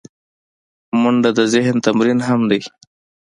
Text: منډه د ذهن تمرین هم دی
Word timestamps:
منډه 1.01 1.31
د 1.37 1.39
ذهن 1.53 1.75
تمرین 1.85 2.19
هم 2.27 2.41
دی 2.49 2.61